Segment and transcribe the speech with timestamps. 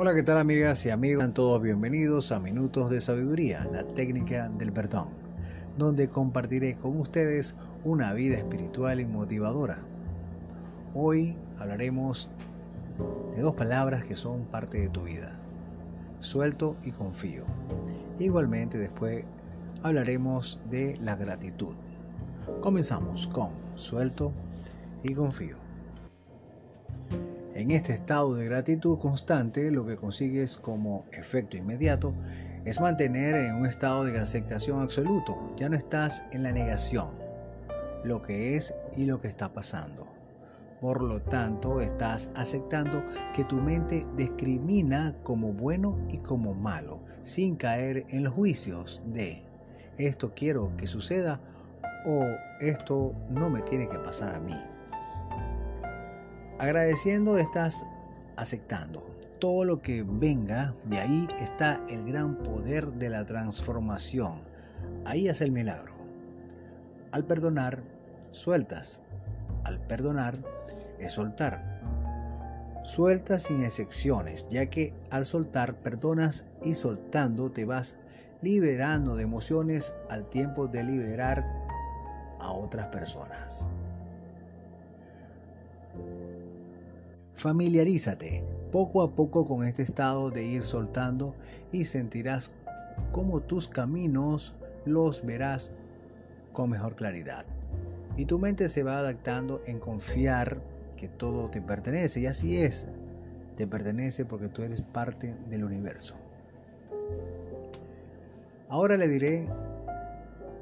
[0.00, 1.34] Hola, ¿qué tal amigas y amigos?
[1.34, 5.08] Todos bienvenidos a Minutos de Sabiduría, la técnica del perdón,
[5.76, 9.80] donde compartiré con ustedes una vida espiritual y motivadora.
[10.94, 12.30] Hoy hablaremos
[13.34, 15.36] de dos palabras que son parte de tu vida,
[16.20, 17.42] suelto y confío.
[18.20, 19.24] Igualmente después
[19.82, 21.74] hablaremos de la gratitud.
[22.60, 24.32] Comenzamos con suelto
[25.02, 25.67] y confío.
[27.58, 32.14] En este estado de gratitud constante, lo que consigues como efecto inmediato
[32.64, 35.36] es mantener en un estado de aceptación absoluto.
[35.56, 37.10] Ya no estás en la negación,
[38.04, 40.06] lo que es y lo que está pasando.
[40.80, 43.02] Por lo tanto, estás aceptando
[43.34, 49.42] que tu mente discrimina como bueno y como malo, sin caer en los juicios de
[49.96, 51.40] esto quiero que suceda
[52.06, 52.24] o
[52.60, 54.54] esto no me tiene que pasar a mí.
[56.58, 57.86] Agradeciendo estás
[58.36, 59.06] aceptando.
[59.38, 64.40] Todo lo que venga de ahí está el gran poder de la transformación.
[65.04, 65.94] Ahí es el milagro.
[67.12, 67.84] Al perdonar,
[68.32, 69.00] sueltas.
[69.62, 70.36] Al perdonar
[70.98, 71.80] es soltar.
[72.82, 77.98] Sueltas sin excepciones, ya que al soltar perdonas y soltando te vas
[78.42, 81.44] liberando de emociones al tiempo de liberar
[82.40, 83.68] a otras personas.
[87.38, 91.36] Familiarízate poco a poco con este estado de ir soltando
[91.70, 92.50] y sentirás
[93.12, 95.72] cómo tus caminos los verás
[96.52, 97.46] con mejor claridad.
[98.16, 100.60] Y tu mente se va adaptando en confiar
[100.96, 102.18] que todo te pertenece.
[102.18, 102.88] Y así es.
[103.56, 106.16] Te pertenece porque tú eres parte del universo.
[108.68, 109.46] Ahora le diré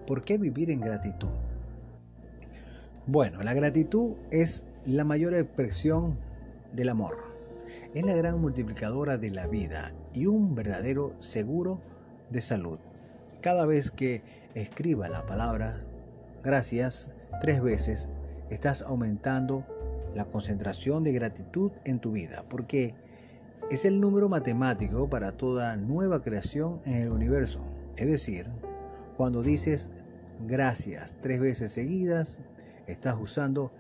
[0.06, 1.38] por qué vivir en gratitud.
[3.06, 6.18] Bueno, la gratitud es la mayor expresión
[6.76, 7.16] del amor.
[7.94, 11.80] Es la gran multiplicadora de la vida y un verdadero seguro
[12.30, 12.78] de salud.
[13.40, 14.22] Cada vez que
[14.54, 15.82] escriba la palabra
[16.44, 18.08] gracias tres veces,
[18.50, 19.64] estás aumentando
[20.14, 22.94] la concentración de gratitud en tu vida, porque
[23.70, 27.60] es el número matemático para toda nueva creación en el universo.
[27.96, 28.46] Es decir,
[29.16, 29.90] cuando dices
[30.46, 32.40] gracias tres veces seguidas,
[32.86, 33.72] estás usando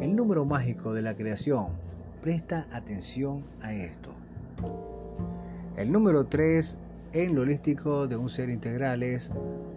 [0.00, 1.90] el número mágico de la creación
[2.22, 4.14] Presta atención a esto.
[5.78, 6.76] El número 3
[7.14, 9.30] en lo holístico de un ser integral es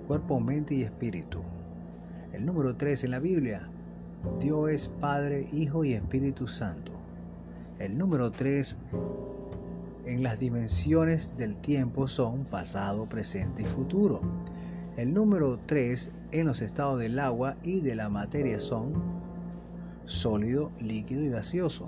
[0.10, 1.42] cuerpo, mente y espíritu.
[2.34, 3.70] El número 3 en la Biblia,
[4.42, 6.92] Dios es Padre, Hijo y Espíritu Santo.
[7.80, 8.78] El número 3
[10.06, 14.20] en las dimensiones del tiempo son pasado, presente y futuro.
[14.98, 18.92] El número 3 en los estados del agua y de la materia son
[20.04, 21.88] sólido, líquido y gaseoso.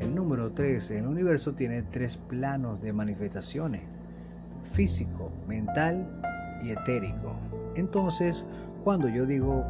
[0.00, 3.82] El número 3 en el universo tiene tres planos de manifestaciones,
[4.72, 6.20] físico, mental
[6.62, 7.36] y etérico.
[7.76, 8.46] Entonces,
[8.82, 9.64] cuando yo digo,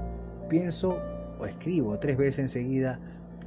[0.49, 0.97] pienso
[1.39, 3.01] o escribo tres veces enseguida,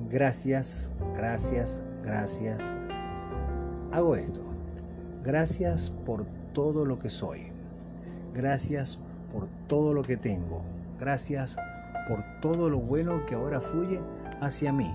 [0.10, 2.76] gracias, gracias, gracias,
[3.92, 4.42] hago esto.
[5.24, 7.48] Gracias por todo lo que soy.
[8.34, 9.00] Gracias
[9.32, 10.64] por todo lo que tengo.
[11.00, 11.56] Gracias
[12.10, 14.02] por todo lo bueno que ahora fluye
[14.42, 14.94] hacia mí.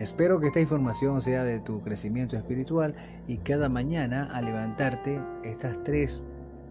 [0.00, 2.94] Espero que esta información sea de tu crecimiento espiritual
[3.28, 6.22] y cada mañana al levantarte estas tres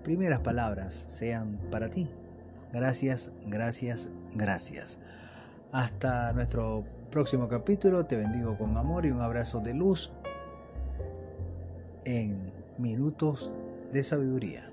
[0.03, 2.09] primeras palabras sean para ti.
[2.73, 4.97] Gracias, gracias, gracias.
[5.71, 8.07] Hasta nuestro próximo capítulo.
[8.07, 10.11] Te bendigo con amor y un abrazo de luz
[12.05, 13.53] en minutos
[13.93, 14.71] de sabiduría.